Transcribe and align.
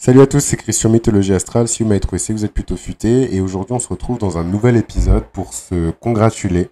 Salut 0.00 0.20
à 0.20 0.28
tous, 0.28 0.38
c'est 0.38 0.56
Christian 0.56 0.90
Mythologie 0.90 1.34
Astrale. 1.34 1.66
Si 1.66 1.82
vous 1.82 1.88
m'avez 1.88 1.98
trouvé, 1.98 2.20
c'est 2.20 2.32
que 2.32 2.38
vous 2.38 2.44
êtes 2.44 2.54
plutôt 2.54 2.76
futé. 2.76 3.34
Et 3.34 3.40
aujourd'hui, 3.40 3.72
on 3.74 3.80
se 3.80 3.88
retrouve 3.88 4.16
dans 4.16 4.38
un 4.38 4.44
nouvel 4.44 4.76
épisode 4.76 5.24
pour 5.24 5.52
se 5.52 5.90
congratuler. 5.90 6.70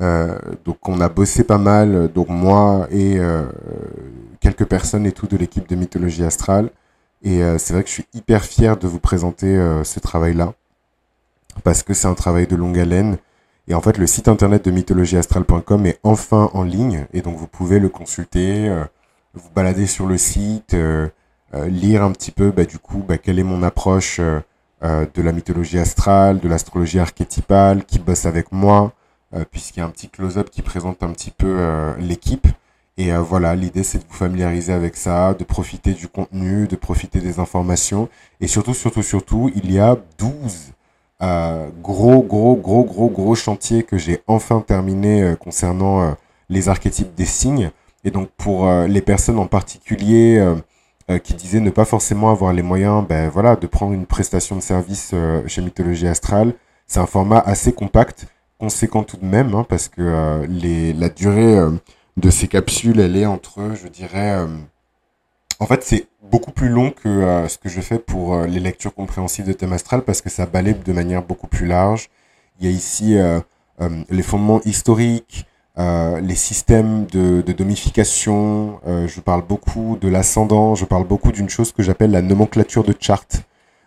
Euh, 0.00 0.38
donc, 0.64 0.88
on 0.88 1.00
a 1.00 1.08
bossé 1.08 1.42
pas 1.42 1.58
mal, 1.58 2.12
donc 2.14 2.28
moi 2.28 2.86
et 2.92 3.18
euh, 3.18 3.44
quelques 4.38 4.66
personnes 4.66 5.04
et 5.04 5.10
tout 5.10 5.26
de 5.26 5.36
l'équipe 5.36 5.68
de 5.68 5.74
Mythologie 5.74 6.22
Astrale. 6.22 6.70
Et 7.24 7.42
euh, 7.42 7.58
c'est 7.58 7.72
vrai 7.72 7.82
que 7.82 7.88
je 7.88 7.94
suis 7.94 8.06
hyper 8.14 8.44
fier 8.44 8.76
de 8.76 8.86
vous 8.86 9.00
présenter 9.00 9.58
ce 9.82 9.98
travail-là. 9.98 10.54
Parce 11.64 11.82
que 11.82 11.92
c'est 11.92 12.06
un 12.06 12.14
travail 12.14 12.46
de 12.46 12.54
longue 12.54 12.78
haleine. 12.78 13.18
Et 13.66 13.74
en 13.74 13.80
fait, 13.80 13.98
le 13.98 14.06
site 14.06 14.28
internet 14.28 14.64
de 14.64 14.70
mythologieastrale.com 14.70 15.86
est 15.86 15.98
enfin 16.04 16.50
en 16.54 16.62
ligne. 16.62 17.06
Et 17.12 17.20
donc, 17.20 17.36
vous 17.36 17.48
pouvez 17.48 17.80
le 17.80 17.88
consulter, 17.88 18.72
vous 19.34 19.50
balader 19.54 19.86
sur 19.86 20.06
le 20.06 20.18
site 20.18 20.74
euh, 20.74 21.08
lire 21.54 22.02
un 22.02 22.12
petit 22.12 22.30
peu, 22.30 22.50
bah, 22.50 22.64
du 22.64 22.78
coup, 22.78 23.02
bah, 23.06 23.18
quelle 23.18 23.38
est 23.38 23.44
mon 23.44 23.62
approche 23.62 24.18
euh, 24.20 24.40
euh, 24.82 25.06
de 25.12 25.22
la 25.22 25.32
mythologie 25.32 25.78
astrale, 25.78 26.40
de 26.40 26.48
l'astrologie 26.48 26.98
archétypale, 26.98 27.84
qui 27.84 27.98
bosse 27.98 28.26
avec 28.26 28.52
moi, 28.52 28.92
puisqu'il 29.52 29.80
y 29.80 29.82
a 29.82 29.86
un 29.86 29.90
petit 29.90 30.08
close-up 30.08 30.50
qui 30.50 30.60
présente 30.60 31.04
un 31.04 31.12
petit 31.12 31.30
peu 31.30 31.94
l'équipe. 31.98 32.48
Et 32.96 33.12
voilà, 33.12 33.54
l'idée 33.54 33.84
c'est 33.84 33.98
de 33.98 34.04
vous 34.08 34.16
familiariser 34.16 34.72
avec 34.72 34.96
ça, 34.96 35.34
de 35.34 35.44
profiter 35.44 35.92
du 35.92 36.08
contenu, 36.08 36.66
de 36.66 36.74
profiter 36.74 37.20
des 37.20 37.38
informations. 37.38 38.08
Et 38.40 38.48
surtout, 38.48 38.74
surtout, 38.74 39.04
surtout, 39.04 39.48
il 39.54 39.70
y 39.70 39.78
a 39.78 39.96
12 40.18 40.72
gros, 41.80 42.22
gros, 42.22 42.56
gros, 42.56 42.84
gros, 42.84 43.08
gros 43.08 43.34
chantiers 43.36 43.84
que 43.84 43.98
j'ai 43.98 44.20
enfin 44.26 44.62
terminé 44.66 45.36
concernant 45.38 46.16
les 46.48 46.68
archétypes 46.68 47.14
des 47.14 47.26
signes. 47.26 47.70
Et 48.02 48.10
donc 48.10 48.30
pour 48.36 48.68
les 48.88 49.02
personnes 49.02 49.38
en 49.38 49.46
particulier 49.46 50.38
euh, 50.38 50.56
qui 51.18 51.34
disait 51.34 51.60
ne 51.60 51.70
pas 51.70 51.84
forcément 51.84 52.30
avoir 52.30 52.52
les 52.52 52.62
moyens 52.62 53.04
ben, 53.06 53.28
voilà, 53.28 53.56
de 53.56 53.66
prendre 53.66 53.92
une 53.92 54.06
prestation 54.06 54.56
de 54.56 54.60
service 54.60 55.10
euh, 55.12 55.42
chez 55.46 55.62
Mythologie 55.62 56.06
Astrale. 56.06 56.54
C'est 56.86 57.00
un 57.00 57.06
format 57.06 57.38
assez 57.38 57.72
compact, 57.72 58.26
conséquent 58.58 59.02
tout 59.02 59.16
de 59.16 59.24
même, 59.24 59.54
hein, 59.54 59.64
parce 59.68 59.88
que 59.88 60.02
euh, 60.02 60.46
les, 60.48 60.92
la 60.92 61.08
durée 61.08 61.58
de 62.16 62.30
ces 62.30 62.48
capsules, 62.48 63.00
elle 63.00 63.16
est 63.16 63.26
entre, 63.26 63.74
je 63.74 63.88
dirais... 63.88 64.46
en 65.58 65.66
fait, 65.66 65.82
c'est 65.84 66.06
beaucoup 66.22 66.52
plus 66.52 66.68
long 66.68 66.90
que 66.90 67.46
ce 67.48 67.58
que 67.58 67.68
je 67.68 67.80
fais 67.80 67.98
pour 67.98 68.36
les 68.42 68.60
lectures 68.60 68.94
compréhensives 68.94 69.46
de 69.46 69.52
thème 69.52 69.72
astral, 69.72 70.02
parce 70.02 70.20
que 70.20 70.30
ça 70.30 70.46
balaye 70.46 70.74
de 70.74 70.92
manière 70.92 71.22
beaucoup 71.22 71.46
plus 71.46 71.66
large. 71.66 72.10
Il 72.58 72.66
y 72.66 72.68
a 72.68 72.72
ici 72.72 73.16
les 74.10 74.22
fondements 74.22 74.60
historiques, 74.64 75.46
euh, 75.80 76.20
les 76.20 76.34
systèmes 76.34 77.06
de, 77.06 77.40
domification, 77.52 78.80
euh, 78.86 79.08
je 79.08 79.20
parle 79.20 79.42
beaucoup 79.42 79.96
de 79.98 80.08
l'ascendant, 80.08 80.74
je 80.74 80.84
parle 80.84 81.06
beaucoup 81.06 81.32
d'une 81.32 81.48
chose 81.48 81.72
que 81.72 81.82
j'appelle 81.82 82.10
la 82.10 82.20
nomenclature 82.20 82.84
de 82.84 82.94
charte. 82.98 83.44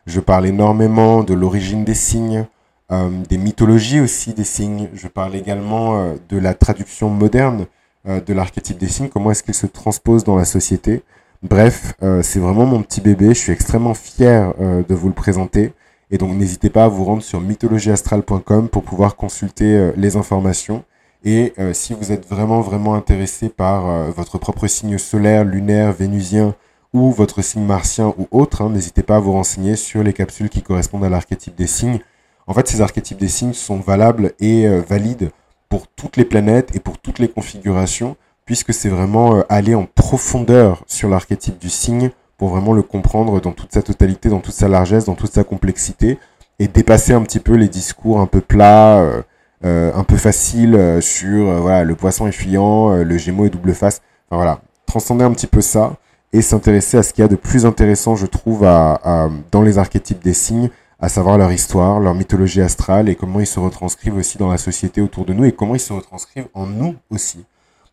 Je 0.08 0.19
parle 0.19 0.47
énormément 0.47 1.23
de 1.23 1.36
l'origine 1.36 1.83
des 1.83 1.94
signes, 1.94 2.47
euh, 2.91 3.09
des 3.30 3.38
mythologies 3.38 3.99
aussi 3.99 4.33
des 4.33 4.44
signes. 4.44 4.89
Je 4.95 5.08
parle 5.08 5.36
également 5.36 6.16
de 6.30 6.38
la 6.39 6.55
traduction 6.55 7.09
moderne 7.09 7.67
de 8.05 8.33
l'archétype 8.33 8.80
des 8.80 8.88
signes, 8.88 9.09
comment 9.09 9.30
est-ce 9.30 9.44
qu'il 9.44 9.53
se 9.53 9.67
transpose 9.67 10.23
dans 10.23 10.36
la 10.36 10.45
société. 10.45 11.03
Bref, 11.44 11.94
c'est 12.21 12.39
vraiment 12.39 12.66
mon 12.66 12.81
petit 12.81 13.02
bébé, 13.02 13.30
je 13.30 13.39
suis 13.39 13.53
extrêmement 13.53 13.94
fier 13.94 14.53
de 14.59 14.94
vous 14.94 15.08
le 15.08 15.14
présenter. 15.14 15.71
Et 16.11 16.17
donc 16.17 16.36
n'hésitez 16.36 16.69
pas 16.69 16.83
à 16.83 16.88
vous 16.89 17.05
rendre 17.05 17.23
sur 17.23 17.39
mythologieastrale.com 17.39 18.67
pour 18.67 18.83
pouvoir 18.83 19.16
consulter 19.16 19.91
les 19.95 20.17
informations. 20.17 20.83
Et 21.23 21.53
euh, 21.57 21.73
si 21.73 21.93
vous 21.93 22.11
êtes 22.11 22.27
vraiment, 22.27 22.59
vraiment 22.59 22.95
intéressé 22.95 23.47
par 23.47 23.89
euh, 23.89 24.11
votre 24.11 24.38
propre 24.38 24.67
signe 24.67 24.97
solaire, 24.97 25.45
lunaire, 25.45 25.93
vénusien 25.93 26.53
ou 26.91 27.11
votre 27.11 27.41
signe 27.41 27.63
martien 27.63 28.13
ou 28.17 28.27
autre, 28.31 28.61
hein, 28.61 28.69
n'hésitez 28.69 29.03
pas 29.03 29.15
à 29.15 29.19
vous 29.19 29.31
renseigner 29.31 29.77
sur 29.77 30.03
les 30.03 30.11
capsules 30.11 30.49
qui 30.49 30.61
correspondent 30.61 31.05
à 31.05 31.09
l'archétype 31.09 31.55
des 31.55 31.67
signes. 31.67 31.99
En 32.45 32.53
fait, 32.53 32.67
ces 32.67 32.81
archétypes 32.81 33.17
des 33.17 33.30
signes 33.30 33.53
sont 33.53 33.80
valables 33.80 34.33
et 34.41 34.67
euh, 34.67 34.81
valides 34.81 35.31
pour 35.70 35.87
toutes 35.87 36.17
les 36.17 36.25
planètes 36.25 36.75
et 36.75 36.80
pour 36.81 36.99
toutes 36.99 37.20
les 37.20 37.30
configurations, 37.30 38.17
puisque 38.45 38.73
c'est 38.73 38.89
vraiment 38.89 39.43
aller 39.48 39.75
en 39.75 39.86
profondeur 39.86 40.83
sur 40.87 41.09
l'archétype 41.09 41.58
du 41.58 41.69
signe 41.69 42.11
pour 42.37 42.49
vraiment 42.49 42.73
le 42.73 42.83
comprendre 42.83 43.39
dans 43.39 43.53
toute 43.53 43.73
sa 43.73 43.81
totalité, 43.81 44.27
dans 44.27 44.42
toute 44.42 44.53
sa 44.53 44.67
largesse, 44.67 45.05
dans 45.05 45.15
toute 45.15 45.31
sa 45.31 45.45
complexité, 45.45 46.19
et 46.59 46.67
dépasser 46.67 47.14
un 47.14 47.21
petit 47.23 47.39
peu 47.39 47.53
les 47.53 47.69
discours 47.69 48.19
un 48.19 48.27
peu 48.27 48.42
plats 48.42 49.23
un 49.63 50.03
peu 50.03 50.17
facile 50.17 50.75
euh, 50.75 51.01
sur 51.01 51.49
euh, 51.49 51.59
voilà, 51.59 51.83
le 51.83 51.95
poisson 51.95 52.27
est 52.27 52.31
fuyant, 52.31 52.95
le 52.95 53.17
gémeau 53.17 53.45
est 53.45 53.49
double 53.49 53.73
face. 53.73 54.01
Enfin 54.29 54.37
voilà, 54.37 54.59
transcender 54.85 55.23
un 55.23 55.31
petit 55.31 55.47
peu 55.47 55.61
ça 55.61 55.95
et 56.33 56.41
s'intéresser 56.41 56.97
à 56.97 57.03
ce 57.03 57.13
qu'il 57.13 57.21
y 57.21 57.25
a 57.25 57.27
de 57.27 57.35
plus 57.35 57.65
intéressant, 57.65 58.15
je 58.15 58.25
trouve, 58.25 58.65
à, 58.65 59.29
dans 59.51 59.61
les 59.61 59.77
archétypes 59.77 60.23
des 60.23 60.33
signes, 60.33 60.69
à 60.99 61.07
savoir 61.07 61.37
leur 61.37 61.51
histoire, 61.51 61.99
leur 61.99 62.15
mythologie 62.15 62.61
astrale 62.61 63.07
et 63.07 63.15
comment 63.15 63.39
ils 63.39 63.45
se 63.47 63.59
retranscrivent 63.59 64.15
aussi 64.15 64.39
dans 64.39 64.49
la 64.49 64.57
société 64.57 64.99
autour 64.99 65.25
de 65.25 65.33
nous 65.33 65.45
et 65.45 65.51
comment 65.51 65.75
ils 65.75 65.80
se 65.80 65.93
retranscrivent 65.93 66.47
en 66.55 66.65
nous 66.65 66.95
aussi. 67.11 67.45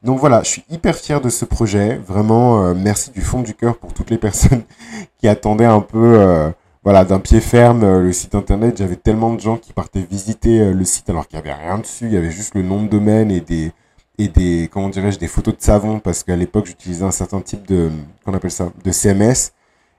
Donc 0.02 0.18
voilà, 0.18 0.42
je 0.42 0.48
suis 0.48 0.64
hyper 0.70 0.96
fier 0.96 1.20
de 1.20 1.28
ce 1.28 1.44
projet. 1.44 2.00
Vraiment, 2.06 2.74
merci 2.74 3.10
du 3.10 3.20
fond 3.20 3.42
du 3.42 3.52
cœur 3.52 3.76
pour 3.76 3.92
toutes 3.92 4.08
les 4.08 4.16
personnes 4.16 4.62
qui 5.18 5.28
attendaient 5.28 5.66
un 5.66 5.80
peu 5.80 6.52
voilà, 6.82 7.04
d'un 7.04 7.20
pied 7.20 7.40
ferme 7.40 7.84
euh, 7.84 8.02
le 8.02 8.12
site 8.12 8.34
internet. 8.34 8.78
J'avais 8.78 8.96
tellement 8.96 9.34
de 9.34 9.40
gens 9.40 9.56
qui 9.58 9.72
partaient 9.72 10.02
visiter 10.02 10.60
euh, 10.60 10.72
le 10.72 10.84
site 10.84 11.10
alors 11.10 11.28
qu'il 11.28 11.38
n'y 11.38 11.48
avait 11.48 11.62
rien 11.62 11.78
dessus. 11.78 12.06
Il 12.06 12.12
y 12.12 12.16
avait 12.16 12.30
juste 12.30 12.54
le 12.54 12.62
nom 12.62 12.82
de 12.82 12.88
domaine 12.88 13.30
et 13.30 13.40
des, 13.40 13.72
et 14.18 14.28
des, 14.28 14.68
comment 14.72 14.88
dirais-je, 14.88 15.18
des 15.18 15.28
photos 15.28 15.56
de 15.56 15.62
savon 15.62 16.00
parce 16.00 16.24
qu'à 16.24 16.36
l'époque, 16.36 16.66
j'utilisais 16.66 17.04
un 17.04 17.10
certain 17.10 17.40
type 17.42 17.66
de, 17.66 17.90
qu'on 18.24 18.32
appelle 18.32 18.50
ça, 18.50 18.72
de 18.82 18.90
CMS. 18.92 19.52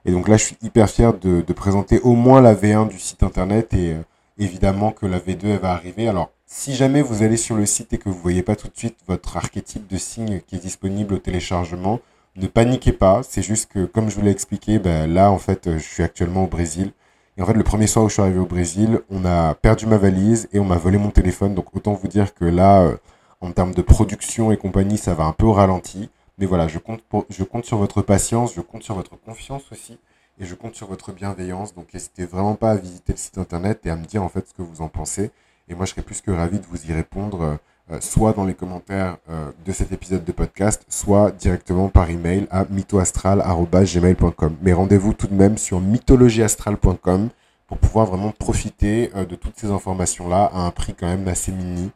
Et 0.04 0.10
donc 0.10 0.26
là, 0.26 0.36
je 0.36 0.44
suis 0.44 0.56
hyper 0.62 0.90
fier 0.90 1.14
de, 1.14 1.42
de 1.42 1.52
présenter 1.52 2.00
au 2.00 2.14
moins 2.14 2.40
la 2.40 2.54
V1 2.54 2.88
du 2.88 2.98
site 2.98 3.22
internet 3.22 3.72
et 3.74 3.92
euh, 3.92 4.02
évidemment 4.38 4.90
que 4.90 5.06
la 5.06 5.20
V2 5.20 5.44
elle 5.44 5.58
va 5.60 5.72
arriver. 5.72 6.08
Alors, 6.08 6.30
si 6.46 6.74
jamais 6.74 7.00
vous 7.00 7.22
allez 7.22 7.36
sur 7.36 7.54
le 7.54 7.64
site 7.64 7.92
et 7.92 7.98
que 7.98 8.08
vous 8.08 8.18
voyez 8.18 8.42
pas 8.42 8.56
tout 8.56 8.66
de 8.66 8.76
suite 8.76 8.96
votre 9.06 9.36
archétype 9.36 9.86
de 9.86 9.96
signe 9.96 10.40
qui 10.46 10.56
est 10.56 10.58
disponible 10.58 11.14
au 11.14 11.18
téléchargement, 11.18 12.00
ne 12.36 12.46
paniquez 12.46 12.92
pas, 12.92 13.22
c'est 13.22 13.42
juste 13.42 13.70
que, 13.70 13.84
comme 13.84 14.10
je 14.10 14.16
vous 14.16 14.22
l'ai 14.22 14.30
expliqué, 14.30 14.78
ben, 14.78 15.12
là, 15.12 15.30
en 15.30 15.38
fait, 15.38 15.70
je 15.74 15.78
suis 15.82 16.02
actuellement 16.02 16.44
au 16.44 16.46
Brésil. 16.46 16.92
Et 17.36 17.42
en 17.42 17.46
fait, 17.46 17.54
le 17.54 17.64
premier 17.64 17.86
soir 17.86 18.04
où 18.04 18.08
je 18.08 18.14
suis 18.14 18.22
arrivé 18.22 18.38
au 18.38 18.46
Brésil, 18.46 19.00
on 19.10 19.24
a 19.24 19.54
perdu 19.54 19.86
ma 19.86 19.98
valise 19.98 20.48
et 20.52 20.58
on 20.58 20.64
m'a 20.64 20.76
volé 20.76 20.98
mon 20.98 21.10
téléphone. 21.10 21.54
Donc, 21.54 21.74
autant 21.74 21.94
vous 21.94 22.08
dire 22.08 22.34
que 22.34 22.44
là, 22.44 22.82
euh, 22.82 22.96
en 23.40 23.52
termes 23.52 23.74
de 23.74 23.82
production 23.82 24.52
et 24.52 24.56
compagnie, 24.56 24.98
ça 24.98 25.14
va 25.14 25.24
un 25.24 25.32
peu 25.32 25.46
au 25.46 25.52
ralenti. 25.52 26.10
Mais 26.38 26.46
voilà, 26.46 26.68
je 26.68 26.78
compte, 26.78 27.02
je 27.30 27.44
compte 27.44 27.64
sur 27.64 27.78
votre 27.78 28.02
patience, 28.02 28.54
je 28.54 28.60
compte 28.60 28.82
sur 28.82 28.94
votre 28.94 29.16
confiance 29.20 29.64
aussi. 29.72 29.98
Et 30.38 30.46
je 30.46 30.54
compte 30.54 30.74
sur 30.74 30.88
votre 30.88 31.12
bienveillance. 31.12 31.74
Donc, 31.74 31.92
n'hésitez 31.92 32.24
vraiment 32.24 32.54
pas 32.54 32.72
à 32.72 32.76
visiter 32.76 33.12
le 33.12 33.18
site 33.18 33.38
internet 33.38 33.80
et 33.84 33.90
à 33.90 33.96
me 33.96 34.04
dire 34.04 34.22
en 34.22 34.28
fait 34.28 34.48
ce 34.48 34.54
que 34.54 34.62
vous 34.62 34.80
en 34.82 34.88
pensez. 34.88 35.30
Et 35.68 35.74
moi, 35.74 35.84
je 35.86 35.92
serais 35.92 36.02
plus 36.02 36.20
que 36.22 36.30
ravi 36.30 36.58
de 36.58 36.66
vous 36.66 36.86
y 36.86 36.92
répondre. 36.92 37.58
Euh, 37.90 38.00
soit 38.00 38.32
dans 38.32 38.44
les 38.44 38.54
commentaires 38.54 39.16
euh, 39.28 39.50
de 39.66 39.72
cet 39.72 39.90
épisode 39.90 40.24
de 40.24 40.30
podcast, 40.30 40.84
soit 40.88 41.32
directement 41.32 41.88
par 41.88 42.10
email 42.10 42.46
à 42.50 42.64
mythoastral.gmail.com. 42.64 44.56
Mais 44.62 44.72
rendez-vous 44.72 45.12
tout 45.14 45.26
de 45.26 45.34
même 45.34 45.58
sur 45.58 45.80
mythologieastral.com 45.80 47.30
pour 47.66 47.78
pouvoir 47.78 48.06
vraiment 48.06 48.30
profiter 48.30 49.10
euh, 49.16 49.24
de 49.24 49.34
toutes 49.34 49.58
ces 49.58 49.70
informations-là 49.70 50.50
à 50.54 50.60
un 50.60 50.70
prix 50.70 50.94
quand 50.94 51.08
même 51.08 51.26
assez 51.26 51.50
mini. 51.50 51.90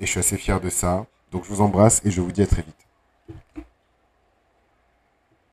et 0.00 0.06
je 0.06 0.10
suis 0.10 0.20
assez 0.20 0.36
fier 0.36 0.60
de 0.60 0.70
ça. 0.70 1.06
Donc 1.30 1.44
je 1.44 1.50
vous 1.50 1.60
embrasse 1.60 2.00
et 2.04 2.10
je 2.10 2.20
vous 2.20 2.32
dis 2.32 2.42
à 2.42 2.46
très 2.46 2.62
vite. 2.62 2.86